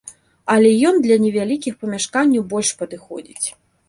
[0.53, 3.47] Але ён для невялікіх памяшканняў больш падыходзіць.